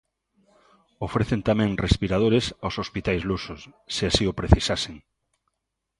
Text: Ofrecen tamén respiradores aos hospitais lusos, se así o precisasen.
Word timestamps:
Ofrecen 1.07 1.41
tamén 1.49 1.79
respiradores 1.85 2.45
aos 2.63 2.75
hospitais 2.81 3.21
lusos, 3.29 3.61
se 3.95 4.03
así 4.09 4.23
o 4.31 4.37
precisasen. 4.39 4.95